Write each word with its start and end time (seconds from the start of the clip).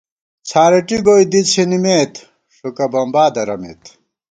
څھارېٹی 0.49 0.97
گوئی 1.05 1.25
دی 1.31 1.41
څِھنِمېت، 1.51 2.13
ݭُکہ 2.55 2.85
بمبا 2.93 3.25
درَمېت 3.35 3.83